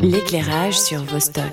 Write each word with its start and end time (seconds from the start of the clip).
L'éclairage 0.00 0.78
sur 0.78 1.02
Vostok. 1.02 1.44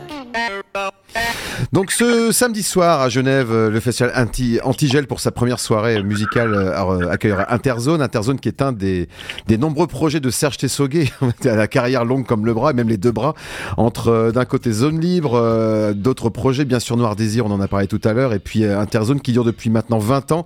Donc 1.72 1.92
ce 1.92 2.32
samedi 2.32 2.64
soir 2.64 3.02
à 3.02 3.10
Genève, 3.10 3.52
euh, 3.52 3.70
le 3.70 3.80
festival 3.80 4.12
Anti 4.16 4.60
Antigel 4.64 5.08
pour 5.08 5.20
sa 5.20 5.32
première 5.32 5.60
soirée 5.60 6.02
musicale 6.04 6.54
euh, 6.54 6.72
euh, 6.74 7.10
accueillera 7.10 7.54
Interzone, 7.54 8.02
Interzone 8.02 8.40
qui 8.40 8.48
est 8.50 8.62
un 8.62 8.72
des, 8.72 9.08
des 9.48 9.58
nombreux 9.58 9.88
projets 9.88 10.20
de 10.20 10.30
Serge 10.30 10.58
Tessoguet, 10.58 11.06
à 11.46 11.56
la 11.56 11.68
carrière 11.68 12.06
longue 12.06 12.26
comme 12.26 12.46
le 12.46 12.54
bras, 12.54 12.72
et 12.72 12.74
même 12.74 12.90
les 12.90 12.98
deux 12.98 13.12
bras, 13.12 13.34
entre 13.78 14.32
d'un 14.34 14.46
côté 14.46 14.72
Zone 14.72 15.00
Libre, 15.00 15.94
d'autres 15.94 16.30
projets, 16.30 16.66
bien 16.66 16.80
sûr 16.80 16.98
Noir 16.98 17.16
Désir, 17.16 17.46
on 17.46 17.52
en 17.52 17.62
a 17.62 17.68
parlé 17.68 17.88
tout 17.88 18.02
à 18.04 18.14
l'heure, 18.14 18.34
et 18.34 18.40
puis 18.40 18.64
Interzone 18.64 19.22
qui 19.22 19.32
dure 19.32 19.44
depuis 19.44 19.70
maintenant 19.70 20.00
20 20.00 20.32
ans, 20.32 20.46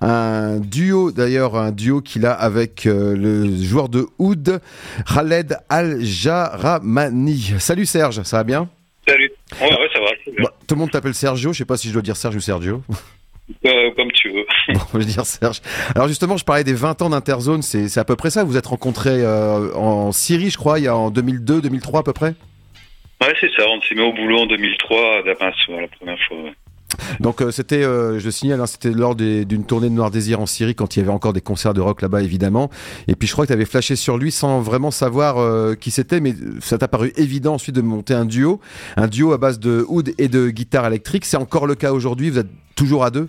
un 0.00 0.58
duo 0.58 1.10
d'ailleurs, 1.10 1.56
un 1.56 1.72
duo 1.72 2.00
qu'il 2.00 2.26
a 2.26 2.32
avec 2.32 2.84
le 2.84 3.62
joueur 3.62 3.88
de 3.88 4.06
oud, 4.18 4.60
Khaled 5.12 5.58
Al-Jaramani. 5.68 7.54
Salut 7.58 7.86
Serge, 7.86 8.22
ça 8.22 8.38
va 8.38 8.44
bien? 8.44 8.68
Salut. 9.06 9.32
Ouais, 9.60 9.66
ouais, 9.68 9.88
ça 9.92 10.00
va. 10.00 10.42
Bah, 10.42 10.52
tout 10.70 10.76
le 10.76 10.80
monde 10.82 10.92
t'appelle 10.92 11.14
Sergio, 11.14 11.52
je 11.52 11.58
sais 11.58 11.64
pas 11.64 11.76
si 11.76 11.88
je 11.88 11.92
dois 11.92 12.02
dire 12.02 12.16
Serge 12.16 12.36
ou 12.36 12.40
Sergio. 12.40 12.82
Euh, 13.66 13.90
comme 13.96 14.12
tu 14.12 14.30
veux. 14.30 14.46
Bon, 14.74 14.80
je 14.92 14.98
vais 14.98 15.04
dire 15.04 15.26
Serge. 15.26 15.60
Alors 15.96 16.06
justement, 16.06 16.36
je 16.36 16.44
parlais 16.44 16.62
des 16.62 16.72
20 16.72 17.02
ans 17.02 17.10
d'Interzone, 17.10 17.62
c'est 17.62 17.98
à 17.98 18.04
peu 18.04 18.14
près 18.14 18.30
ça. 18.30 18.44
Vous 18.44 18.56
êtes 18.56 18.68
rencontrés 18.68 19.24
euh, 19.24 19.74
en 19.74 20.12
Syrie, 20.12 20.50
je 20.50 20.56
crois, 20.56 20.78
il 20.78 20.84
y 20.84 20.86
a 20.86 20.94
en 20.94 21.10
2002, 21.10 21.60
2003 21.60 21.98
à 21.98 22.02
peu 22.04 22.12
près? 22.12 22.34
Ouais, 23.20 23.34
c'est 23.40 23.50
ça. 23.56 23.64
On 23.68 23.82
s'est 23.82 23.96
mis 23.96 24.02
au 24.02 24.12
boulot 24.12 24.42
en 24.42 24.46
2003 24.46 25.18
à 25.18 25.22
Damas, 25.24 25.54
la 25.68 25.88
première 25.88 26.18
fois. 26.28 26.36
Ouais. 26.36 26.52
Donc 27.18 27.42
euh, 27.42 27.50
c'était, 27.50 27.82
euh, 27.82 28.18
je 28.18 28.30
signale, 28.30 28.60
hein, 28.60 28.66
c'était 28.66 28.90
lors 28.90 29.14
d'une 29.16 29.66
tournée 29.66 29.88
de 29.88 29.94
Noir 29.94 30.10
Désir 30.10 30.40
en 30.40 30.46
Syrie 30.46 30.74
quand 30.74 30.96
il 30.96 31.00
y 31.00 31.02
avait 31.02 31.10
encore 31.10 31.32
des 31.32 31.40
concerts 31.40 31.74
de 31.74 31.80
rock 31.80 32.02
là-bas 32.02 32.22
évidemment. 32.22 32.70
Et 33.08 33.16
puis 33.16 33.26
je 33.26 33.32
crois 33.32 33.44
que 33.44 33.48
tu 33.48 33.54
avais 33.54 33.64
flashé 33.64 33.96
sur 33.96 34.18
lui 34.18 34.30
sans 34.30 34.60
vraiment 34.60 34.90
savoir 34.90 35.38
euh, 35.38 35.74
qui 35.74 35.90
c'était, 35.90 36.20
mais 36.20 36.34
ça 36.60 36.78
t'a 36.78 36.88
paru 36.88 37.12
évident 37.16 37.54
ensuite 37.54 37.74
de 37.74 37.82
monter 37.82 38.14
un 38.14 38.24
duo, 38.24 38.60
un 38.96 39.08
duo 39.08 39.32
à 39.32 39.38
base 39.38 39.58
de 39.58 39.84
oud 39.88 40.14
et 40.18 40.28
de 40.28 40.50
guitare 40.50 40.86
électrique. 40.86 41.24
C'est 41.24 41.36
encore 41.36 41.66
le 41.66 41.74
cas 41.74 41.92
aujourd'hui. 41.92 42.30
Vous 42.30 42.38
êtes 42.38 42.50
toujours 42.76 43.04
à 43.04 43.10
deux? 43.10 43.28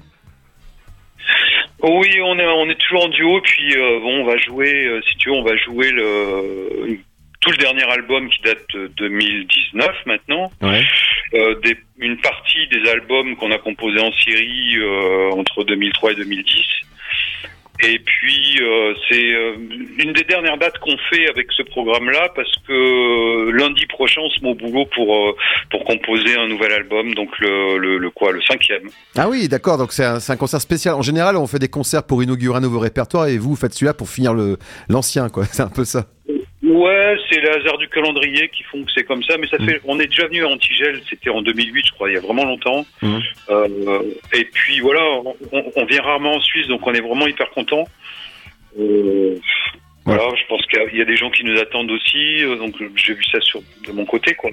Oui, 1.84 2.10
on 2.24 2.38
est, 2.38 2.46
on 2.46 2.70
est 2.70 2.80
toujours 2.80 3.06
en 3.06 3.10
duo. 3.10 3.42
Puis, 3.42 3.76
euh, 3.76 4.00
bon, 4.00 4.22
on 4.22 4.26
va 4.26 4.38
jouer, 4.38 4.86
euh, 4.86 5.02
si 5.10 5.18
tu 5.18 5.30
veux, 5.30 5.36
on 5.36 5.44
va 5.44 5.58
jouer 5.58 5.92
le, 5.92 7.00
tout 7.40 7.52
le 7.52 7.58
dernier 7.58 7.84
album 7.92 8.30
qui 8.30 8.42
date 8.44 8.66
de 8.74 8.88
2019 8.98 9.90
maintenant. 10.06 10.52
Ouais. 10.62 10.84
Euh, 11.34 11.56
une 11.98 12.18
partie 12.18 12.68
des 12.72 12.90
albums 12.90 13.36
qu'on 13.38 13.52
a 13.52 13.58
composés 13.58 14.02
en 14.02 14.12
Syrie 14.12 14.76
euh, 14.78 15.30
entre 15.32 15.64
2003 15.64 16.12
et 16.12 16.16
2010. 16.16 16.46
Et 17.84 18.00
puis 18.00 18.60
euh, 18.62 18.94
c'est 19.10 20.04
une 20.04 20.14
des 20.14 20.24
dernières 20.24 20.58
dates 20.58 20.78
qu'on 20.80 20.98
fait 21.10 21.30
avec 21.30 21.48
ce 21.52 21.64
programme-là 21.64 22.30
parce 22.36 22.52
que 22.68 23.50
lundi 23.52 23.86
prochain 23.88 24.22
on 24.22 24.30
se 24.30 24.44
met 24.44 24.50
au 24.52 24.56
boulot 24.56 24.86
pour 24.94 25.36
pour 25.72 25.84
composer 25.86 26.36
un 26.38 26.48
nouvel 26.48 26.74
album, 26.74 27.16
donc 27.16 27.30
le, 27.40 28.10
quoi, 28.10 28.34
le 28.34 28.42
cinquième. 28.44 28.90
Ah 29.18 29.30
oui, 29.30 29.48
d'accord. 29.48 29.78
Donc 29.78 29.94
c'est 29.94 30.04
un, 30.04 30.36
concert 30.36 30.62
spécial. 30.62 30.96
En 30.96 31.02
général, 31.02 31.38
on 31.38 31.48
fait 31.48 31.60
des 31.60 31.70
concerts 31.70 32.04
pour 32.06 32.22
inaugurer 32.22 32.58
un 32.58 32.62
nouveau 32.62 32.80
répertoire 32.80 33.28
et 33.28 33.38
vous, 33.38 33.52
vous 33.52 33.56
faites 33.56 33.74
celui-là 33.74 33.94
pour 33.94 34.10
finir 34.10 34.34
le 34.34 34.58
l'ancien, 34.90 35.30
quoi. 35.30 35.46
C'est 35.52 35.64
un 35.64 35.70
peu 35.70 35.86
ça. 35.86 36.06
Ouais, 36.72 37.16
c'est 37.30 37.40
les 37.42 37.50
hasards 37.50 37.78
du 37.80 37.88
calendrier 37.90 38.50
qui 38.50 38.64
font 38.64 38.84
que 38.84 38.92
c'est 38.96 39.04
comme 39.04 39.24
ça, 39.24 39.38
mais 39.38 39.48
ça 39.48 39.58
fait. 39.58 39.82
On 39.86 40.00
est 40.00 40.08
déjà 40.08 40.28
venu 40.28 40.44
à 40.44 40.48
Antigel, 40.48 41.02
c'était 41.10 41.30
en 41.30 41.42
2008, 41.42 41.86
je 41.88 41.92
crois, 41.94 42.10
il 42.10 42.14
y 42.14 42.18
a 42.18 42.22
vraiment 42.22 42.46
longtemps. 42.46 42.86
Mhm. 43.02 43.22
Euh, 43.50 44.02
et 44.34 44.46
puis 44.46 44.80
voilà, 44.80 45.02
on, 45.26 45.36
on- 45.76 45.86
vient 45.86 46.02
rarement 46.02 46.36
en 46.36 46.40
Suisse, 46.42 46.68
donc 46.68 46.86
on 46.88 46.94
est 46.94 47.02
vraiment 47.02 47.28
hyper 47.28 47.50
content. 47.52 47.84
Euh, 48.80 49.36
voilà, 50.06 50.24
je 50.36 50.48
pense 50.48 50.66
qu'il 50.68 50.96
y 50.96 50.98
y 50.98 51.02
a 51.02 51.06
des 51.06 51.18
gens 51.18 51.30
qui 51.30 51.44
nous 51.44 51.60
attendent 51.60 51.92
aussi, 51.92 52.44
euh, 52.44 52.56
donc 52.56 52.76
j'ai 52.96 53.14
vu 53.14 53.24
ça 53.32 53.40
sur 53.42 53.62
de 53.86 53.92
mon 53.92 54.06
côté, 54.06 54.34
quoi, 54.36 54.50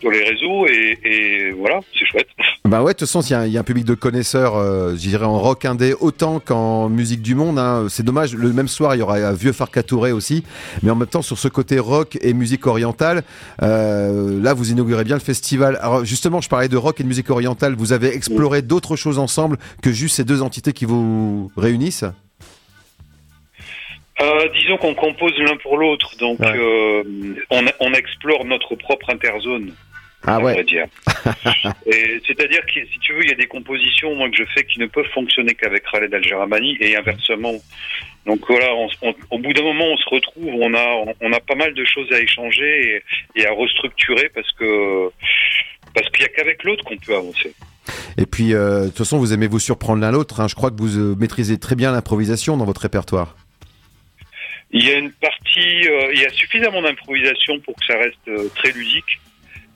sur 0.00 0.10
les 0.10 0.22
réseaux, 0.24 0.66
et, 0.66 0.98
et 1.04 1.50
voilà, 1.52 1.80
c'est 1.98 2.04
chouette. 2.06 2.28
Bah 2.64 2.82
ouais, 2.82 2.92
de 2.92 2.98
toute 2.98 3.08
façon, 3.08 3.20
il 3.22 3.30
y, 3.30 3.34
a 3.34 3.40
un- 3.40 3.46
il 3.46 3.52
y 3.52 3.56
a 3.56 3.60
un 3.60 3.64
public 3.64 3.84
de 3.84 3.94
connaisseurs, 3.94 4.56
euh, 4.56 4.92
je 4.92 4.96
dirais 4.96 5.24
en 5.24 5.38
rock 5.38 5.64
indé 5.64 5.94
autant 5.98 6.38
qu'en 6.40 6.88
musique 6.88 7.22
du 7.22 7.34
monde. 7.34 7.58
hein. 7.58 7.86
C'est 7.88 8.02
dommage, 8.02 8.34
le 8.34 8.52
même 8.52 8.68
soir, 8.68 8.94
il 8.94 8.98
y 8.98 9.02
aura 9.02 9.16
un 9.16 9.32
vieux 9.32 9.52
Farka 9.52 9.82
Touré 9.82 10.12
aussi. 10.12 10.44
Mais 10.82 10.90
en 10.90 10.94
même 10.96 11.08
temps, 11.08 11.22
sur 11.22 11.38
ce 11.38 11.48
côté 11.48 11.78
rock 11.78 12.18
et 12.20 12.34
musique 12.34 12.66
orientale, 12.66 13.22
euh, 13.62 14.40
là, 14.42 14.54
vous 14.54 14.70
inaugurez 14.70 15.04
bien 15.04 15.16
le 15.16 15.20
festival. 15.22 15.78
Alors 15.80 16.04
justement, 16.04 16.40
je 16.40 16.48
parlais 16.48 16.68
de 16.68 16.76
rock 16.76 17.00
et 17.00 17.02
de 17.02 17.08
musique 17.08 17.30
orientale. 17.30 17.74
Vous 17.74 17.92
avez 17.92 18.14
exploré 18.14 18.62
d'autres 18.62 18.96
choses 18.96 19.18
ensemble 19.18 19.56
que 19.82 19.90
juste 19.92 20.16
ces 20.16 20.24
deux 20.24 20.42
entités 20.42 20.72
qui 20.72 20.84
vous 20.84 21.50
réunissent? 21.56 22.04
Euh, 24.20 24.48
disons 24.52 24.76
qu'on 24.78 24.94
compose 24.94 25.32
l'un 25.38 25.56
pour 25.62 25.76
l'autre, 25.78 26.10
donc 26.18 26.40
Ouais. 26.40 26.52
euh, 26.56 27.02
on, 27.50 27.62
on 27.78 27.92
explore 27.94 28.44
notre 28.44 28.74
propre 28.74 29.10
interzone. 29.10 29.70
Ah 30.26 30.40
ouais. 30.40 30.62
dire. 30.64 30.86
C'est-à-dire 32.26 32.64
que 32.66 32.84
si 32.92 32.98
tu 33.00 33.12
veux, 33.14 33.22
il 33.24 33.28
y 33.30 33.32
a 33.32 33.36
des 33.36 33.46
compositions 33.46 34.14
moi 34.14 34.28
que 34.30 34.36
je 34.36 34.44
fais 34.54 34.64
qui 34.64 34.78
ne 34.80 34.86
peuvent 34.86 35.08
fonctionner 35.14 35.54
qu'avec 35.54 35.84
Khaled 35.90 36.12
Al-Jaramani 36.12 36.76
et 36.80 36.96
inversement. 36.96 37.54
Donc 38.26 38.40
voilà, 38.48 38.74
on- 38.74 38.88
on- 39.02 39.14
au 39.30 39.38
bout 39.38 39.52
d'un 39.52 39.62
moment, 39.62 39.86
on 39.86 39.96
se 39.96 40.08
retrouve, 40.10 40.46
on 40.54 40.74
a, 40.74 41.04
on 41.20 41.32
a 41.32 41.40
pas 41.40 41.54
mal 41.54 41.72
de 41.72 41.84
choses 41.84 42.10
à 42.12 42.20
échanger 42.20 43.02
et, 43.36 43.40
et 43.40 43.46
à 43.46 43.52
restructurer 43.52 44.28
parce 44.34 44.50
que 44.52 45.08
parce 45.94 46.08
qu'il 46.10 46.22
y 46.22 46.24
a 46.26 46.28
qu'avec 46.28 46.62
l'autre 46.64 46.84
qu'on 46.84 46.96
peut 46.98 47.14
avancer. 47.16 47.54
Et 48.18 48.26
puis, 48.26 48.52
euh, 48.52 48.82
de 48.82 48.88
toute 48.88 48.98
façon, 48.98 49.18
vous 49.18 49.32
aimez 49.32 49.46
vous 49.46 49.58
surprendre 49.60 50.02
l'un 50.02 50.10
l'autre. 50.10 50.40
hein. 50.40 50.48
Je 50.48 50.54
crois 50.54 50.70
que 50.70 50.76
vous 50.76 50.98
euh, 50.98 51.14
maîtrisez 51.18 51.58
très 51.58 51.74
bien 51.76 51.90
l'improvisation 51.92 52.56
dans 52.58 52.66
votre 52.66 52.82
répertoire. 52.82 53.34
Il 54.70 54.84
y 54.86 54.90
a 54.90 54.98
une 54.98 55.12
partie, 55.12 55.88
euh, 55.88 56.12
il 56.12 56.20
y 56.20 56.26
a 56.26 56.30
suffisamment 56.30 56.82
d'improvisation 56.82 57.58
pour 57.60 57.74
que 57.76 57.86
ça 57.86 57.96
reste 57.96 58.54
très 58.56 58.72
ludique. 58.72 59.18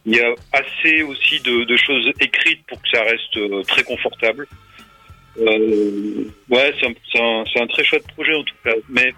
Il 0.04 0.16
y 0.16 0.20
a 0.20 0.34
assez 0.52 1.02
aussi 1.02 1.40
de, 1.40 1.64
de 1.64 1.76
choses 1.76 2.10
écrites 2.20 2.64
pour 2.66 2.80
que 2.82 2.88
ça 2.88 3.02
reste 3.02 3.36
euh, 3.36 3.62
très 3.62 3.84
confortable. 3.84 4.46
Euh, 5.38 6.24
ouais, 6.50 6.74
c'est 6.78 6.86
un, 6.86 7.22
un, 7.22 7.44
un 7.62 7.66
très 7.68 7.84
chouette 7.84 8.06
projet 8.14 8.34
en 8.34 8.42
tout 8.42 8.54
cas. 8.64 8.74
Mais 8.88 9.14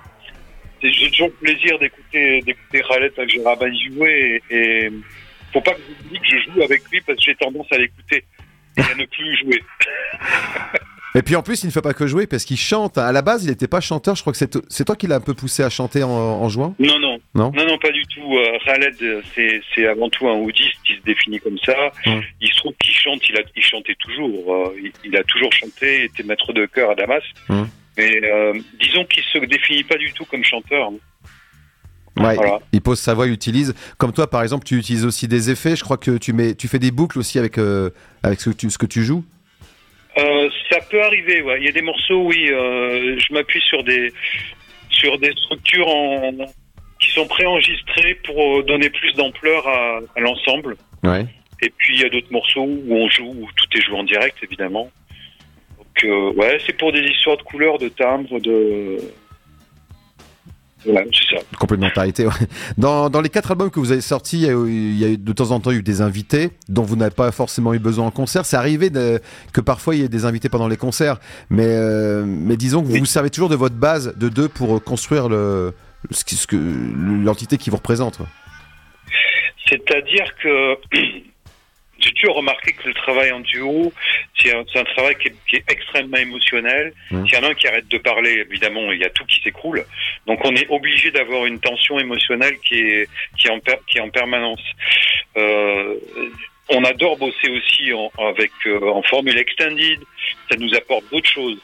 j'ai 0.82 1.10
toujours 1.10 1.28
le 1.28 1.46
plaisir 1.46 1.78
d'écouter 1.78 2.40
d'écouter 2.42 2.82
Khaled 2.86 3.12
Al-Jarabani 3.18 3.94
jouer 3.94 4.42
et, 4.50 4.56
et 4.56 4.90
faut 5.52 5.60
pas 5.60 5.72
que 5.72 5.80
j'oublie 6.02 6.20
que 6.20 6.26
je 6.26 6.52
joue 6.52 6.62
avec 6.62 6.82
lui 6.90 7.00
parce 7.00 7.18
que 7.18 7.24
j'ai 7.24 7.34
tendance 7.36 7.66
à 7.72 7.78
l'écouter 7.78 8.24
et 8.76 8.80
à 8.80 8.94
ne 8.94 9.06
plus 9.06 9.36
jouer. 9.38 9.62
Et 11.16 11.22
puis 11.22 11.36
en 11.36 11.42
plus, 11.42 11.62
il 11.62 11.66
ne 11.66 11.70
fait 11.70 11.80
pas 11.80 11.94
que 11.94 12.06
jouer 12.08 12.26
parce 12.26 12.44
qu'il 12.44 12.56
chante. 12.56 12.98
À 12.98 13.12
la 13.12 13.22
base, 13.22 13.44
il 13.44 13.50
n'était 13.50 13.68
pas 13.68 13.80
chanteur. 13.80 14.16
Je 14.16 14.22
crois 14.22 14.32
que 14.32 14.38
c'est 14.38 14.84
toi 14.84 14.96
qui 14.96 15.06
l'as 15.06 15.16
un 15.16 15.20
peu 15.20 15.32
poussé 15.34 15.62
à 15.62 15.70
chanter 15.70 16.02
en, 16.02 16.08
en 16.10 16.48
jouant? 16.48 16.74
Non, 16.80 16.98
non, 16.98 17.18
Non? 17.34 17.52
Non, 17.54 17.66
non, 17.66 17.78
pas 17.78 17.92
du 17.92 18.02
tout. 18.06 18.36
Euh, 18.36 18.58
Khaled, 18.64 18.96
c'est 19.74 19.86
avant 19.86 20.08
tout 20.08 20.26
un 20.28 20.34
oudiste, 20.38 20.74
il 20.88 20.96
se 20.96 21.02
définit 21.02 21.38
comme 21.38 21.58
ça. 21.64 21.76
Il 22.06 22.48
se 22.48 22.56
trouve 22.56 22.72
qu'il 22.82 22.94
chante, 22.94 23.20
il, 23.28 23.36
a, 23.36 23.42
il 23.54 23.62
chantait 23.62 23.94
toujours. 24.00 24.54
euh, 24.54 24.74
il, 24.82 24.90
il 25.04 25.16
a 25.16 25.22
toujours 25.22 25.52
chanté, 25.52 26.04
était 26.04 26.24
maître 26.24 26.52
de 26.52 26.66
chœur 26.66 26.90
à 26.90 26.94
Damas. 26.96 27.22
Mais 27.96 28.20
euh, 28.24 28.52
disons 28.80 29.04
qu'il 29.04 29.22
se 29.22 29.38
définit 29.46 29.84
pas 29.84 29.96
du 29.96 30.12
tout 30.14 30.24
comme 30.24 30.42
chanteur. 30.42 30.90
Ouais, 32.16 32.34
Voilà. 32.36 32.58
il 32.72 32.80
pose 32.80 32.98
sa 33.00 33.14
voix, 33.14 33.26
il 33.28 33.32
utilise. 33.32 33.74
Comme 33.98 34.12
toi, 34.12 34.28
par 34.28 34.42
exemple, 34.42 34.64
tu 34.64 34.76
utilises 34.76 35.04
aussi 35.04 35.26
des 35.28 35.50
effets. 35.50 35.74
Je 35.76 35.82
crois 35.84 35.96
que 35.96 36.16
tu 36.16 36.32
mets, 36.32 36.54
tu 36.54 36.66
fais 36.68 36.78
des 36.80 36.90
boucles 36.90 37.18
aussi 37.20 37.38
avec 37.38 37.56
euh, 37.58 37.90
avec 38.24 38.40
ce 38.40 38.50
que 38.50 38.54
tu 38.56 38.70
ce 38.70 38.78
que 38.78 38.86
tu 38.86 39.04
joues. 39.04 39.24
Euh, 40.16 40.48
peut 40.90 41.02
arriver, 41.02 41.42
ouais. 41.42 41.58
Il 41.60 41.64
y 41.64 41.68
a 41.68 41.72
des 41.72 41.82
morceaux, 41.82 42.22
oui. 42.22 42.48
euh, 42.50 43.18
je 43.18 43.32
m'appuie 43.32 43.60
sur 43.62 43.82
des 43.84 44.12
sur 44.90 45.18
des 45.18 45.32
structures 45.32 45.88
en, 45.88 46.32
qui 47.00 47.10
sont 47.10 47.26
préenregistrées 47.26 48.14
pour 48.24 48.58
euh, 48.58 48.62
donner 48.62 48.90
plus 48.90 49.12
d'ampleur 49.14 49.66
à, 49.66 50.00
à 50.16 50.20
l'ensemble. 50.20 50.76
Ouais. 51.02 51.26
Et 51.62 51.70
puis 51.76 51.96
il 51.96 52.02
y 52.02 52.04
a 52.04 52.08
d'autres 52.08 52.32
morceaux 52.32 52.64
où 52.64 52.94
on 52.94 53.08
joue, 53.08 53.34
où 53.42 53.48
tout 53.56 53.78
est 53.78 53.82
joué 53.82 53.96
en 53.98 54.04
direct, 54.04 54.36
évidemment. 54.42 54.90
Donc 55.78 56.04
euh, 56.04 56.32
ouais, 56.32 56.58
c'est 56.66 56.76
pour 56.76 56.92
des 56.92 57.02
histoires 57.02 57.36
de 57.36 57.42
couleurs, 57.42 57.78
de 57.78 57.88
timbres, 57.88 58.40
de 58.40 58.98
ouais, 60.86 61.06
c'est 61.12 61.36
ça. 61.36 61.42
Complémentarité. 61.58 62.26
ouais. 62.26 62.32
Dans, 62.78 63.10
dans 63.10 63.20
les 63.20 63.28
quatre 63.28 63.50
albums 63.50 63.70
que 63.70 63.80
vous 63.80 63.92
avez 63.92 64.00
sortis, 64.00 64.42
il 64.42 64.98
y 64.98 65.04
a 65.04 65.08
eu- 65.08 65.16
de 65.18 65.32
temps 65.32 65.50
en 65.50 65.60
temps 65.60 65.70
eu 65.70 65.82
des 65.82 66.00
invités 66.02 66.50
dont 66.68 66.82
vous 66.82 66.96
n'avez 66.96 67.14
pas 67.14 67.30
forcément 67.32 67.72
eu 67.74 67.78
besoin 67.78 68.06
en 68.06 68.10
concert. 68.10 68.44
C'est 68.46 68.56
arrivé 68.56 68.90
de- 68.90 69.20
que 69.52 69.60
parfois 69.60 69.94
il 69.94 70.00
y 70.02 70.04
ait 70.04 70.08
des 70.08 70.24
invités 70.24 70.48
pendant 70.48 70.68
les 70.68 70.76
concerts, 70.76 71.18
mais 71.50 71.66
euh, 71.66 72.24
mais 72.26 72.56
disons 72.56 72.82
que 72.82 72.86
vous 72.86 72.92
Oui. 72.94 72.98
vous 73.00 73.06
servez 73.06 73.30
toujours 73.30 73.48
de 73.48 73.56
votre 73.56 73.76
base 73.76 74.14
de 74.16 74.28
deux 74.28 74.48
pour 74.48 74.76
euh, 74.76 74.80
construire 74.80 75.28
le 75.28 75.72
ce 76.10 76.24
qui- 76.24 76.36
ce 76.36 76.46
que 76.46 76.56
l'entité 76.56 77.56
qui 77.56 77.70
vous 77.70 77.76
représente. 77.76 78.18
C'est-à-dire 79.68 80.26
que 80.42 80.76
j'ai 82.04 82.12
toujours 82.12 82.36
remarqué 82.36 82.72
que 82.72 82.88
le 82.88 82.94
travail 82.94 83.32
en 83.32 83.40
duo, 83.40 83.92
c'est 84.38 84.52
un, 84.52 84.64
travail 84.84 85.16
qui 85.16 85.28
est, 85.28 85.34
qui 85.48 85.56
est 85.56 85.64
extrêmement 85.70 86.18
émotionnel. 86.18 86.92
Mhm. 87.10 87.26
S'il 87.26 87.38
y 87.38 87.40
en 87.40 87.44
a 87.44 87.50
un 87.50 87.54
qui 87.54 87.66
arrête 87.66 87.88
de 87.88 87.98
parler, 87.98 88.44
évidemment, 88.48 88.92
il 88.92 89.00
y 89.00 89.04
a 89.04 89.10
tout 89.10 89.24
qui 89.24 89.40
s'écroule. 89.40 89.84
Donc 90.26 90.40
on 90.44 90.54
est 90.54 90.68
obligé 90.68 91.10
d'avoir 91.10 91.46
une 91.46 91.60
tension 91.60 91.98
émotionnelle 91.98 92.58
qui 92.58 92.76
est, 92.78 93.08
qui 93.38 93.46
est, 93.48 93.50
en, 93.50 93.60
per- 93.60 93.80
qui 93.86 93.98
est 93.98 94.02
en 94.02 94.10
permanence. 94.10 94.62
Euh, 95.36 95.98
on 96.68 96.84
adore 96.84 97.16
bosser 97.18 97.48
aussi 97.50 97.92
en, 97.92 98.10
avec, 98.18 98.52
euh, 98.66 98.80
en 98.90 99.02
formule 99.02 99.36
extended. 99.38 100.00
Ça 100.50 100.56
nous 100.58 100.74
apporte 100.74 101.04
d'autres 101.10 101.30
choses. 101.30 101.60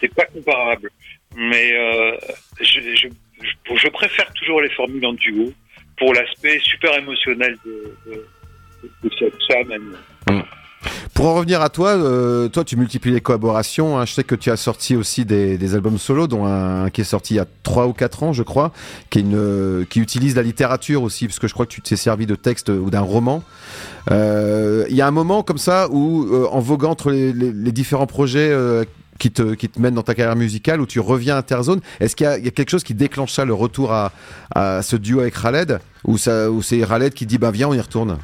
C'est 0.00 0.14
pas 0.14 0.26
comparable. 0.26 0.90
Mais 1.34 1.72
euh, 1.72 2.16
je, 2.60 2.80
je, 2.80 3.08
je, 3.40 3.76
je 3.76 3.88
préfère 3.88 4.32
toujours 4.34 4.60
les 4.60 4.70
formules 4.70 5.06
en 5.06 5.12
duo 5.14 5.52
pour 5.96 6.12
l'aspect 6.14 6.58
super 6.60 6.96
émotionnel 6.98 7.56
de, 7.64 7.96
de, 8.06 8.26
femme. 9.48 9.96
Pour 11.14 11.26
en 11.26 11.34
revenir 11.34 11.60
à 11.62 11.68
toi, 11.68 11.90
euh, 11.90 12.48
toi 12.48 12.64
tu 12.64 12.76
multiplies 12.76 13.12
les 13.12 13.20
collaborations. 13.20 13.98
Hein. 13.98 14.06
Je 14.06 14.12
sais 14.12 14.24
que 14.24 14.34
tu 14.34 14.50
as 14.50 14.56
sorti 14.56 14.96
aussi 14.96 15.24
des, 15.24 15.74
albums 15.74 15.98
solo, 15.98 16.26
dont 16.26 16.46
un, 16.46 16.90
qui 16.90 17.02
est 17.02 17.04
sorti 17.04 17.34
il 17.34 17.36
y 17.36 17.40
a 17.40 17.46
3 17.62 17.86
ou 17.86 17.92
4 17.92 18.22
ans, 18.22 18.32
je 18.32 18.42
crois, 18.42 18.72
euh, 19.16 19.84
qui 19.88 20.00
utilise 20.00 20.36
la 20.36 20.42
littérature 20.42 21.02
aussi, 21.02 21.26
parce 21.26 21.38
que 21.38 21.48
je 21.48 21.54
crois 21.54 21.66
que 21.66 21.72
tu 21.72 21.82
t'es 21.82 21.96
servi 21.96 22.26
de 22.26 22.34
texte 22.34 22.70
ou 22.70 22.90
d'un 22.90 23.00
roman. 23.00 23.42
Euh, 24.10 24.84
il 24.88 24.96
y 24.96 25.00
a 25.00 25.06
un 25.06 25.12
moment 25.12 25.42
comme 25.42 25.58
ça 25.58 25.88
où, 25.90 26.28
en 26.50 26.60
voguant 26.60 26.90
entre 26.90 27.10
les, 27.10 27.72
différents 27.72 28.06
projets 28.06 28.52
qui 29.18 29.30
te, 29.30 29.56
mènent 29.78 29.94
dans 29.94 30.02
ta 30.02 30.14
carrière 30.14 30.36
musicale, 30.36 30.80
où 30.80 30.86
tu 30.86 30.98
reviens 30.98 31.36
à 31.36 31.38
Interzone, 31.38 31.80
est-ce 32.00 32.16
qu'il 32.16 32.26
y, 32.26 32.48
a 32.48 32.50
quelque 32.50 32.70
chose 32.70 32.84
qui 32.84 32.94
déclenche 32.94 33.32
ça, 33.32 33.44
le 33.44 33.54
retour 33.54 33.92
à, 33.92 34.12
ce 34.82 34.96
duo 34.96 35.20
avec 35.20 35.40
Khaled, 35.40 35.78
ou 36.04 36.18
c'est 36.18 36.80
Khaled 36.88 37.14
qui 37.14 37.26
dit 37.26 37.38
bah 37.38 37.50
viens 37.50 37.68
on 37.68 37.74
y 37.74 37.80
retourne? 37.80 38.18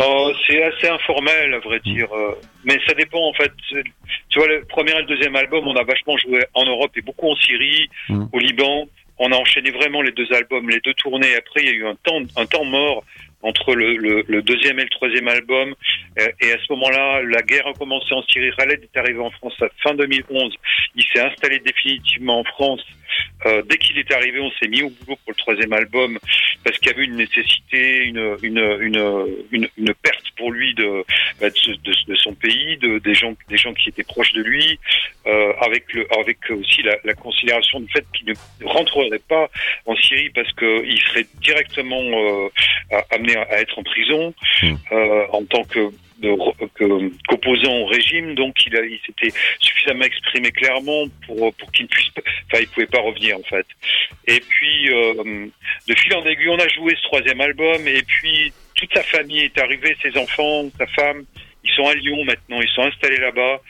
Oh, 0.00 0.32
c'est 0.46 0.62
assez 0.62 0.88
informel, 0.88 1.54
à 1.54 1.58
vrai 1.60 1.78
dire. 1.80 2.12
Euh, 2.12 2.34
mais 2.64 2.78
ça 2.86 2.94
dépend, 2.94 3.28
en 3.28 3.32
fait. 3.32 3.52
Tu 3.70 4.38
vois, 4.38 4.48
le 4.48 4.64
premier 4.64 4.92
et 4.92 5.00
le 5.00 5.06
deuxième 5.06 5.36
album, 5.36 5.66
on 5.68 5.76
a 5.76 5.84
vachement 5.84 6.16
joué 6.16 6.44
en 6.54 6.64
Europe 6.64 6.90
et 6.96 7.00
beaucoup 7.00 7.30
en 7.30 7.36
Syrie, 7.36 7.88
mmh. 8.08 8.24
au 8.32 8.38
Liban. 8.38 8.88
On 9.18 9.30
a 9.30 9.36
enchaîné 9.36 9.70
vraiment 9.70 10.02
les 10.02 10.10
deux 10.10 10.26
albums, 10.32 10.68
les 10.68 10.80
deux 10.80 10.94
tournées. 10.94 11.36
Après, 11.36 11.60
il 11.60 11.66
y 11.66 11.70
a 11.70 11.74
eu 11.74 11.86
un 11.86 11.94
temps, 11.94 12.20
un 12.36 12.46
temps 12.46 12.64
mort 12.64 13.04
entre 13.42 13.74
le, 13.74 13.96
le, 13.96 14.24
le, 14.26 14.42
deuxième 14.42 14.80
et 14.80 14.84
le 14.84 14.88
troisième 14.88 15.28
album. 15.28 15.74
Euh, 16.18 16.26
et 16.40 16.52
à 16.52 16.56
ce 16.58 16.72
moment-là, 16.72 17.22
la 17.22 17.42
guerre 17.42 17.66
a 17.66 17.74
commencé 17.74 18.12
en 18.12 18.22
Syrie. 18.24 18.50
Khaled 18.56 18.82
est 18.82 18.98
arrivé 18.98 19.20
en 19.20 19.30
France 19.30 19.54
à 19.60 19.66
fin 19.82 19.94
2011. 19.94 20.54
Il 20.96 21.04
s'est 21.12 21.20
installé 21.20 21.60
définitivement 21.60 22.40
en 22.40 22.44
France. 22.44 22.84
Euh, 23.46 23.62
dès 23.68 23.76
qu'il 23.76 23.98
est 23.98 24.12
arrivé, 24.12 24.40
on 24.40 24.50
s'est 24.52 24.68
mis 24.68 24.82
au 24.82 24.90
boulot 24.90 25.16
pour 25.24 25.32
le 25.32 25.34
troisième 25.34 25.72
album 25.72 26.18
parce 26.64 26.78
qu'il 26.78 26.90
y 26.90 26.94
avait 26.94 27.04
une 27.04 27.16
nécessité, 27.16 28.04
une, 28.04 28.36
une, 28.42 28.58
une, 28.80 29.68
une, 29.76 29.94
perte 30.02 30.24
pour 30.36 30.50
lui 30.50 30.74
de, 30.74 31.04
bah, 31.40 31.50
de, 31.50 31.92
de, 32.08 32.14
son 32.16 32.34
pays, 32.34 32.76
de, 32.78 32.98
des, 32.98 33.14
gens, 33.14 33.34
des 33.48 33.56
gens 33.56 33.74
qui 33.74 33.90
étaient 33.90 34.02
proches 34.02 34.32
de 34.32 34.42
lui, 34.42 34.78
euh, 35.26 35.52
avec, 35.60 35.92
le, 35.92 36.06
avec 36.18 36.38
aussi 36.50 36.82
la, 36.82 37.14
considération 37.14 37.80
du 37.80 37.90
fait 37.92 38.04
qu'il 38.14 38.26
ne 38.26 38.66
rentrerait 38.66 39.20
pas 39.28 39.48
en 39.86 39.94
Syrie 39.96 40.30
parce 40.30 40.52
qu'il 40.54 41.00
serait 41.08 41.26
directement 41.40 42.02
euh, 42.02 42.48
amené 43.10 43.36
à 43.36 43.60
être 43.60 43.78
en 43.78 43.82
prison 43.82 44.34
mmh. 44.62 44.74
euh, 44.92 45.26
en 45.30 45.44
tant 45.44 45.64
que 45.64 45.90
qu'opposant 46.74 47.72
au 47.78 47.86
régime, 47.86 48.34
donc 48.34 48.54
il, 48.66 48.74
il 48.74 49.00
s'était 49.06 49.36
suffisamment 49.60 50.04
exprimé 50.04 50.50
clairement 50.52 51.06
pour, 51.26 51.54
pour 51.54 51.72
qu'il 51.72 51.86
ne 51.86 51.90
puisse 51.90 52.10
pas, 52.10 52.22
enfin 52.46 52.62
il 52.62 52.68
pouvait 52.68 52.86
pas 52.86 53.00
revenir 53.00 53.36
en 53.36 53.42
fait. 53.42 53.66
Et 54.26 54.40
puis 54.40 54.88
euh, 54.90 55.46
de 55.88 55.94
fil 55.94 56.14
en 56.14 56.24
aiguille, 56.24 56.48
on 56.48 56.58
a 56.58 56.68
joué 56.68 56.94
ce 56.96 57.02
troisième 57.02 57.40
album, 57.40 57.86
et 57.86 58.02
puis 58.02 58.52
toute 58.74 58.92
sa 58.94 59.02
famille 59.02 59.40
est 59.40 59.58
arrivée, 59.58 59.96
ses 60.02 60.16
enfants, 60.18 60.70
sa 60.78 60.86
femme, 60.88 61.24
ils 61.62 61.70
sont 61.72 61.86
à 61.86 61.94
Lyon 61.94 62.24
maintenant, 62.24 62.60
ils 62.60 62.68
sont 62.68 62.82
installés 62.82 63.18
là-bas. 63.18 63.60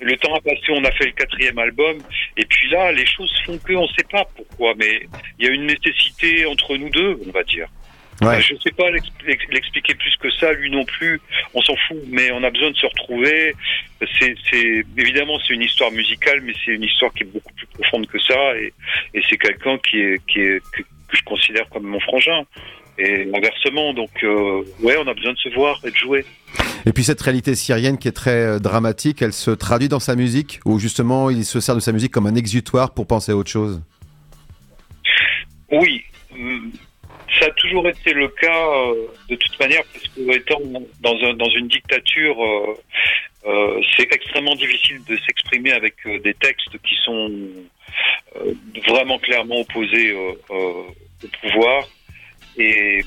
Le 0.00 0.16
temps 0.16 0.34
a 0.34 0.40
passé, 0.40 0.60
on 0.70 0.84
a 0.84 0.90
fait 0.90 1.06
le 1.06 1.12
quatrième 1.12 1.58
album, 1.58 1.98
et 2.36 2.44
puis 2.44 2.68
là, 2.68 2.92
les 2.92 3.06
choses 3.06 3.32
font 3.46 3.56
que, 3.58 3.72
on 3.72 3.84
ne 3.84 3.92
sait 3.96 4.06
pas 4.10 4.24
pourquoi, 4.36 4.74
mais 4.76 5.06
il 5.38 5.46
y 5.46 5.48
a 5.48 5.52
une 5.52 5.66
nécessité 5.66 6.44
entre 6.46 6.76
nous 6.76 6.90
deux, 6.90 7.20
on 7.26 7.30
va 7.30 7.44
dire. 7.44 7.68
Ouais. 8.22 8.40
Je 8.40 8.54
ne 8.54 8.58
sais 8.60 8.70
pas 8.70 8.90
l'expliquer 8.90 9.94
plus 9.94 10.16
que 10.20 10.30
ça, 10.30 10.52
lui 10.52 10.70
non 10.70 10.84
plus. 10.84 11.20
On 11.52 11.62
s'en 11.62 11.74
fout, 11.88 11.98
mais 12.08 12.30
on 12.32 12.42
a 12.44 12.50
besoin 12.50 12.70
de 12.70 12.76
se 12.76 12.86
retrouver. 12.86 13.54
C'est, 14.20 14.84
évidemment 14.96 15.38
c'est 15.46 15.54
une 15.54 15.62
histoire 15.62 15.90
musicale, 15.90 16.40
mais 16.42 16.52
c'est 16.64 16.72
une 16.72 16.84
histoire 16.84 17.12
qui 17.12 17.24
est 17.24 17.32
beaucoup 17.32 17.52
plus 17.54 17.66
profonde 17.66 18.06
que 18.06 18.18
ça. 18.20 18.56
Et, 18.56 18.72
et 19.14 19.22
c'est 19.28 19.36
quelqu'un 19.36 19.78
qui 19.78 19.98
est, 19.98 20.20
qui 20.26 20.40
est 20.40 20.60
que, 20.72 20.82
que, 20.82 21.16
je 21.16 21.22
considère 21.24 21.68
comme 21.70 21.84
mon 21.84 22.00
frangin. 22.00 22.44
Et 22.98 23.28
inversement, 23.34 23.92
donc 23.92 24.10
euh, 24.22 24.62
ouais, 24.80 24.96
on 24.96 25.08
a 25.08 25.14
besoin 25.14 25.32
de 25.32 25.38
se 25.38 25.48
voir 25.48 25.80
et 25.84 25.90
de 25.90 25.96
jouer. 25.96 26.24
Et 26.86 26.92
puis 26.92 27.02
cette 27.02 27.20
réalité 27.20 27.56
syrienne 27.56 27.98
qui 27.98 28.06
est 28.06 28.12
très 28.12 28.30
euh, 28.30 28.58
dramatique, 28.60 29.20
elle 29.22 29.32
se 29.32 29.50
traduit 29.50 29.88
dans 29.88 29.98
sa 29.98 30.14
musique, 30.14 30.60
ou 30.64 30.78
justement 30.78 31.30
il 31.30 31.44
se 31.44 31.58
sert 31.58 31.74
de 31.74 31.80
sa 31.80 31.90
musique 31.90 32.12
comme 32.12 32.26
un 32.26 32.36
exutoire 32.36 32.94
pour 32.94 33.08
penser 33.08 33.32
à 33.32 33.36
autre 33.36 33.50
chose? 33.50 33.82
Oui 35.72 36.04
ça 37.38 37.46
a 37.46 37.50
toujours 37.50 37.88
été 37.88 38.12
le 38.12 38.28
cas 38.28 38.68
euh, 38.68 39.06
de 39.28 39.36
toute 39.36 39.58
manière, 39.58 39.82
parce 39.92 40.08
que 40.08 40.36
étant 40.36 40.60
dans, 41.00 41.16
un, 41.24 41.34
dans 41.34 41.48
une 41.50 41.68
dictature, 41.68 42.42
euh, 42.42 42.76
euh, 43.46 43.80
c'est 43.96 44.12
extrêmement 44.12 44.54
difficile 44.54 45.02
de 45.04 45.16
s'exprimer 45.16 45.72
avec 45.72 45.94
des 46.22 46.34
textes 46.34 46.78
qui 46.82 46.96
sont 47.04 47.30
vraiment 48.86 49.18
clairement 49.18 49.60
opposés 49.60 50.12
au 50.12 50.94
pouvoir. 51.42 51.86
Et 52.56 53.00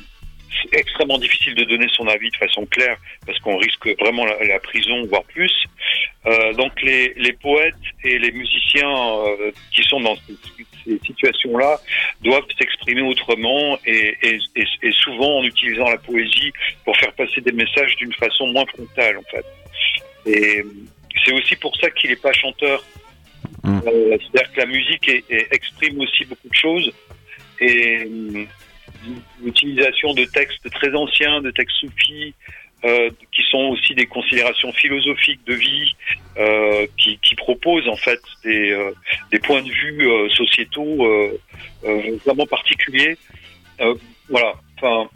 c'est 0.61 0.79
extrêmement 0.79 1.17
difficile 1.17 1.55
de 1.55 1.63
donner 1.63 1.87
son 1.93 2.07
avis 2.07 2.29
de 2.29 2.37
façon 2.37 2.65
claire 2.65 2.97
parce 3.25 3.37
qu'on 3.39 3.57
risque 3.57 3.87
vraiment 3.99 4.25
la, 4.25 4.59
prison, 4.59 5.05
voire 5.07 5.23
plus. 5.23 5.51
Donc 6.55 6.81
les, 6.81 7.33
poètes 7.41 7.75
et 8.03 8.19
les 8.19 8.31
musiciens 8.31 8.95
qui 9.73 9.83
sont 9.83 9.99
dans 9.99 10.15
ces 10.87 10.99
situations-là 11.05 11.79
doivent 12.21 12.47
s'exprimer 12.57 13.01
autrement 13.01 13.77
et, 13.85 14.17
et, 14.23 14.39
et, 14.55 14.91
souvent 14.91 15.39
en 15.39 15.43
utilisant 15.43 15.89
la 15.89 15.97
poésie 15.97 16.51
pour 16.85 16.95
faire 16.97 17.13
passer 17.13 17.41
des 17.41 17.51
messages 17.51 17.95
d'une 17.97 18.13
façon 18.13 18.47
moins 18.47 18.65
frontale 18.65 19.17
en 19.17 19.23
fait. 19.23 19.45
Et 20.25 20.63
c'est 21.25 21.33
aussi 21.33 21.55
pour 21.55 21.75
ça 21.77 21.89
qu'il 21.91 22.09
n'est 22.09 22.15
pas 22.15 22.33
chanteur. 22.33 22.83
Mmh. 23.63 23.79
Euh, 23.87 24.17
C'est-à-dire 24.19 24.53
que 24.53 24.59
la 24.59 24.65
musique 24.65 25.09
exprime 25.51 25.99
aussi 25.99 26.25
beaucoup 26.25 26.49
de 26.49 26.55
choses 26.55 26.91
et 27.59 28.07
l'utilisation 29.43 30.13
de 30.13 30.25
textes 30.25 30.69
très 30.71 30.93
anciens, 30.93 31.41
de 31.41 31.51
textes 31.51 31.77
soufis, 31.77 32.33
euh, 32.85 33.09
qui 33.31 33.41
sont 33.49 33.69
aussi 33.69 33.95
des 33.95 34.05
considérations 34.05 34.71
philosophiques 34.71 35.43
de 35.47 35.55
vie, 35.55 35.95
euh, 36.37 36.85
qui, 36.97 37.17
qui, 37.23 37.35
proposent 37.35 37.87
en 37.87 37.95
fait 37.95 38.19
des, 38.43 38.71
euh, 38.71 38.91
des 39.31 39.39
points 39.39 39.63
de 39.63 39.69
vue 39.69 40.07
euh, 40.07 40.29
sociétaux 40.29 41.05
euh, 41.05 41.39
euh, 41.85 42.17
vraiment 42.23 42.45
particuliers. 42.45 43.17
voilà. 44.29 44.53
Enfin, 44.77 45.09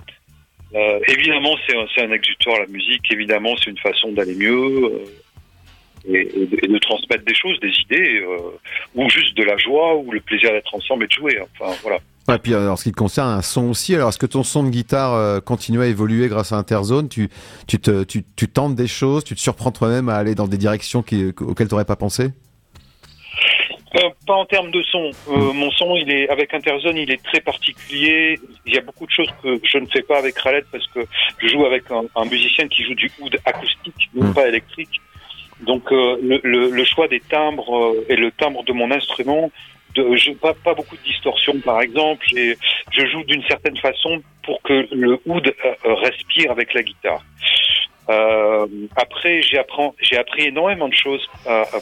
évidemment, 1.08 1.56
c'est 1.68 1.78
un, 1.78 2.10
un, 2.10 2.12
exutoire 2.12 2.60
la 2.60 2.66
musique. 2.66 3.12
Évidemment, 3.12 3.56
c'est 3.58 3.70
une 3.70 3.78
façon 3.78 4.12
d'aller 4.12 4.36
mieux. 4.36 5.04
Et, 6.08 6.14
et, 6.14 6.50
et, 6.64 6.68
de, 6.68 6.78
transmettre 6.80 7.24
des 7.26 7.36
choses, 7.36 7.60
des 7.60 7.74
idées, 7.80 8.26
ou 8.96 9.08
juste 9.08 9.38
de 9.38 9.44
la 9.44 9.56
joie, 9.58 9.96
ou 9.98 10.12
le 10.12 10.20
plaisir 10.20 10.52
d'être 10.52 10.74
ensemble 10.74 11.04
et 11.04 11.08
de 11.08 11.14
jouer. 11.14 11.40
Enfin, 11.60 11.78
voilà. 11.84 12.00
Et 12.30 12.38
puis, 12.38 12.56
en 12.56 12.76
ce 12.76 12.84
qui 12.84 12.92
te 12.92 12.98
concerne, 12.98 13.30
un 13.30 13.42
son 13.42 13.70
aussi. 13.70 13.96
Alors, 13.96 14.10
est-ce 14.10 14.18
que 14.18 14.26
ton 14.26 14.44
son 14.44 14.64
de 14.64 14.70
guitare 14.70 15.14
euh, 15.14 15.40
continue 15.40 15.82
à 15.82 15.88
évoluer 15.88 16.28
grâce 16.28 16.52
à 16.52 16.58
Interzone? 16.58 17.10
Tu, 17.10 17.30
tu, 17.68 17.80
te, 17.80 18.04
tu, 18.04 18.24
tu, 18.36 18.48
tentes 18.48 18.76
des 18.76 18.88
choses, 18.88 19.24
tu 19.24 19.36
te 19.36 19.40
surprends 19.40 19.72
toi-même 19.72 20.08
à 20.08 20.16
aller 20.16 20.36
dans 20.36 20.48
des 20.48 20.58
directions 20.58 21.02
qui, 21.02 21.34
auxquelles 21.40 21.68
tu 21.68 21.74
n'aurais 21.74 21.86
pas 21.86 21.96
pensé? 21.96 22.32
Euh, 23.96 24.10
Pas 24.26 24.36
en 24.36 24.46
termes 24.46 24.72
de 24.72 24.82
son. 24.84 25.12
Euh, 25.30 25.36
mmh. 25.36 25.58
Mon 25.58 25.72
son, 25.72 25.96
il 25.96 26.10
est 26.12 26.30
avec 26.30 26.54
Interzone, 26.54 26.96
il 26.96 27.12
est 27.12 27.22
très 27.24 27.42
particulier. 27.42 28.40
Il 28.66 28.74
y 28.74 28.78
a 28.78 28.82
beaucoup 28.82 29.06
de 29.06 29.12
choses 29.12 29.30
que 29.44 29.60
je 29.64 29.78
ne 29.80 29.88
fais 29.88 30.04
pas 30.04 30.20
avec 30.20 30.36
Khaled 30.36 30.66
parce 30.72 30.88
que 30.88 31.02
je 31.40 31.48
joue 31.48 31.66
avec 31.66 31.90
un, 31.92 32.04
un 32.16 32.26
musicien 32.26 32.68
qui 32.68 32.84
joue 32.84 32.96
du 32.96 33.12
oud 33.20 33.38
acoustique, 33.46 34.10
non 34.14 34.28
mmh. 34.28 34.34
pas 34.34 34.48
électrique. 34.48 35.02
Donc, 35.62 35.92
euh, 35.92 36.18
le, 36.22 36.40
le, 36.44 36.70
le, 36.70 36.86
choix 36.86 37.08
des 37.08 37.20
timbres 37.20 37.76
euh, 37.76 38.06
et 38.10 38.16
le 38.16 38.32
timbre 38.32 38.64
de 38.64 38.74
mon 38.74 38.90
instrument 38.92 39.52
de, 39.96 40.34
pas, 40.36 40.54
pas 40.54 40.74
beaucoup 40.74 40.96
de 40.96 41.04
distorsion 41.04 41.60
par 41.60 41.82
exemple 41.82 42.26
et 42.38 42.56
je 42.92 43.06
joue 43.08 43.24
d'une 43.24 43.44
certaine 43.44 43.78
façon 43.78 44.22
pour 44.44 44.62
que 44.64 44.88
le 44.92 45.20
oud 45.26 45.54
euh, 45.66 45.94
respire 45.96 46.52
avec 46.52 46.74
la 46.74 46.84
guitare. 46.84 47.24
Euh, 48.10 48.68
après, 48.96 49.42
j'ai 49.42 49.58
appris, 49.58 50.46
énormément 50.46 50.90
de 50.90 50.94
choses 50.94 51.26
à, 51.46 51.62
à, 51.62 51.80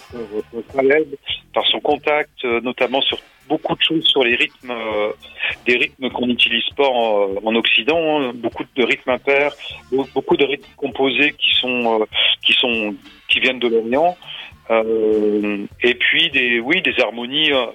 par 1.53 1.65
son 1.67 1.79
contact, 1.79 2.29
euh, 2.43 2.61
notamment 2.61 3.01
sur 3.01 3.17
beaucoup 3.47 3.75
de 3.75 3.81
choses 3.81 4.05
sur 4.05 4.23
les 4.23 4.35
rythmes, 4.35 4.71
euh, 4.71 5.11
des 5.65 5.77
rythmes 5.77 6.09
qu'on 6.11 6.27
n'utilise 6.27 6.69
pas 6.77 6.87
en, 6.87 7.35
en 7.43 7.55
Occident, 7.55 8.21
hein, 8.21 8.31
beaucoup 8.35 8.63
de 8.75 8.83
rythmes 8.83 9.09
impairs, 9.09 9.53
beaucoup 10.13 10.37
de 10.37 10.45
rythmes 10.45 10.69
composés 10.77 11.33
qui 11.33 11.51
sont, 11.59 12.01
euh, 12.01 12.05
qui 12.43 12.53
sont, 12.53 12.95
qui 13.27 13.39
viennent 13.39 13.59
de 13.59 13.67
l'Orient. 13.67 14.15
Euh, 14.71 15.65
et 15.81 15.95
puis 15.95 16.29
des, 16.29 16.59
oui, 16.59 16.81
des 16.81 16.99
harmonies 17.01 17.51
euh, 17.51 17.65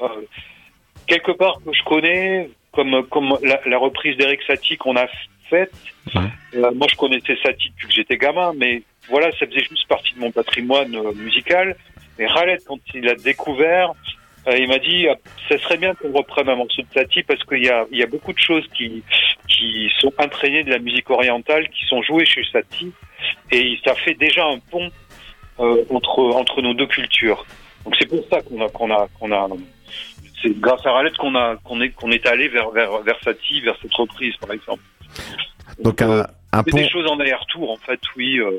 quelque 1.07 1.33
part 1.33 1.59
que 1.65 1.73
je 1.73 1.83
connais, 1.85 2.51
comme 2.73 3.05
comme 3.09 3.37
la, 3.43 3.61
la 3.67 3.79
reprise 3.79 4.17
d'Eric 4.17 4.41
Satie 4.47 4.77
qu'on 4.77 4.97
a 4.97 5.07
faite. 5.51 5.75
Ouais. 6.15 6.23
Euh, 6.55 6.71
moi, 6.73 6.87
je 6.91 6.97
connaissais 6.97 7.37
Satie 7.43 7.71
depuis 7.71 7.89
que 7.89 7.95
j'étais 7.95 8.17
gamin, 8.17 8.53
mais 8.57 8.83
voilà, 9.09 9.31
ça 9.33 9.47
faisait 9.47 9.65
juste 9.65 9.89
partie 9.89 10.15
de 10.15 10.21
mon 10.21 10.31
patrimoine 10.31 10.95
euh, 10.95 11.13
musical. 11.15 11.77
Et 12.19 12.27
Khaled, 12.27 12.61
quand 12.65 12.79
il 12.95 13.09
a 13.09 13.17
découvert, 13.17 13.93
euh, 14.47 14.57
il 14.57 14.69
m'a 14.69 14.79
dit, 14.79 15.07
ça 15.49 15.59
serait 15.59 15.79
bien 15.79 15.95
qu'on 15.95 16.13
reprenne 16.13 16.49
un 16.49 16.57
morceau 16.57 16.83
de 16.83 16.87
Satie 16.95 17.25
parce 17.25 17.43
qu'il 17.45 17.65
y 17.65 17.71
a, 17.71 17.87
il 17.91 17.99
y 17.99 18.03
a 18.03 18.07
beaucoup 18.07 18.33
de 18.33 18.39
choses 18.39 18.67
qui, 18.77 19.03
qui 19.49 19.91
sont 19.99 20.13
imprégnées 20.19 20.63
de 20.63 20.71
la 20.71 20.79
musique 20.79 21.11
orientale, 21.11 21.69
qui 21.71 21.85
sont 21.87 22.03
jouées 22.03 22.27
chez 22.27 22.45
Satie, 22.53 22.93
et 23.51 23.79
ça 23.85 23.95
fait 23.95 24.15
déjà 24.15 24.45
un 24.45 24.59
pont 24.59 24.87
euh, 24.87 24.91
entre 25.59 26.21
entre 26.35 26.63
nos 26.63 26.75
deux 26.75 26.87
cultures. 26.87 27.45
Donc 27.85 27.95
c'est 27.99 28.07
pour 28.09 28.25
ça 28.31 28.41
qu'on 28.43 28.61
a 28.65 28.69
qu'on 28.69 28.91
a 28.91 29.09
qu'on 29.19 29.33
a 29.33 29.49
c'est 30.43 30.59
grâce 30.59 30.85
à 30.87 30.93
Raled 30.93 31.17
qu'on 31.17 31.35
a 31.35 31.57
qu'on 31.57 31.81
est 31.81 31.91
qu'on 31.91 32.11
est 32.11 32.27
allé 32.27 32.49
vers 32.49 32.71
vers 32.71 32.99
Versati, 33.03 33.61
vers 33.61 33.77
cette 33.81 33.95
reprise 33.95 34.35
par 34.37 34.53
exemple. 34.53 34.83
Donc 35.83 36.03
un, 36.03 36.11
euh, 36.11 36.25
un 36.53 36.63
c'est 36.65 36.71
pont. 36.71 36.77
des 36.77 36.89
choses 36.89 37.11
en 37.11 37.19
aller-retour 37.21 37.71
en 37.71 37.77
fait, 37.79 38.01
oui, 38.17 38.39
euh, 38.39 38.51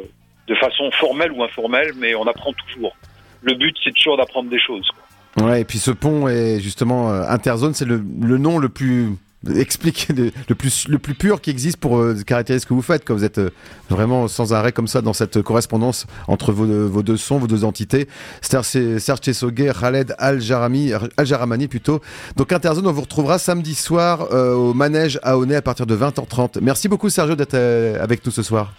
de 0.48 0.56
façon 0.56 0.90
formelle 0.92 1.32
ou 1.32 1.44
informelle, 1.44 1.92
mais 1.98 2.16
on 2.16 2.28
apprend 2.28 2.54
toujours. 2.54 2.96
Le 3.42 3.54
but 3.56 3.75
c'est 3.84 3.94
toujours 3.94 4.18
d'apprendre 4.18 4.50
des 4.50 4.60
choses. 4.60 4.88
quoi. 4.92 5.46
Ouais, 5.48 5.62
et 5.62 5.66
puis 5.66 5.80
ce 5.80 5.92
pont 5.92 6.28
est 6.28 6.60
justement 6.60 7.12
euh, 7.12 7.24
Interzone, 7.28 7.74
c'est 7.74 7.86
le, 7.86 8.02
le 8.22 8.38
nom 8.38 8.58
le 8.58 8.70
plus 8.70 9.10
expliqué, 9.56 10.14
le, 10.14 10.32
le 10.48 10.56
plus 10.56 10.88
le 10.88 10.98
plus 11.00 11.14
pur 11.14 11.42
qui 11.42 11.50
existe 11.50 11.78
pour 11.78 11.98
euh, 11.98 12.16
caractériser 12.25 12.62
ce 12.62 12.68
que 12.68 12.74
vous 12.74 12.82
faites 12.82 13.06
quand 13.06 13.14
vous 13.14 13.24
êtes 13.24 13.38
euh, 13.38 13.50
vraiment 13.90 14.28
sans 14.28 14.54
arrêt 14.54 14.72
comme 14.72 14.88
ça 14.88 15.02
dans 15.02 15.14
cette 15.14 15.42
correspondance 15.42 16.08
entre 16.28 16.52
vos, 16.52 16.66
vos 16.88 17.04
deux 17.04 17.18
sons, 17.18 17.38
vos 17.38 17.48
deux 17.48 17.64
entités. 17.64 18.08
Serge 18.42 19.22
Tessoguet, 19.22 19.72
Khaled 19.80 20.16
Al-Jarami, 20.18 20.92
Al-Jaramani 21.18 21.68
plutôt. 21.68 22.02
Donc 22.36 22.52
Interzone, 22.52 22.88
on 22.88 22.92
vous 22.92 23.02
retrouvera 23.02 23.38
samedi 23.38 23.75
soir 23.75 24.28
euh, 24.32 24.54
au 24.54 24.74
manège 24.74 25.20
à 25.24 25.38
Aulnay 25.38 25.56
à 25.56 25.62
partir 25.62 25.86
de 25.86 25.96
20h30. 25.96 26.60
Merci 26.62 26.88
beaucoup 26.88 27.10
Sergio 27.10 27.36
d'être 27.36 27.54
euh, 27.54 28.02
avec 28.02 28.25
nous 28.25 28.32
ce 28.32 28.44
soir. 28.44 28.74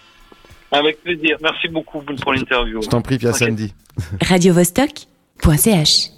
Avec 0.71 1.01
plaisir. 1.01 1.37
Merci 1.41 1.67
beaucoup 1.69 2.01
pour 2.01 2.33
l'interview. 2.33 2.81
Je 2.81 2.89
t'en 2.89 3.01
prie, 3.01 3.17
puis 3.17 3.27
à 3.27 3.33
samedi. 3.33 3.73
radiovostok.ch 4.21 6.16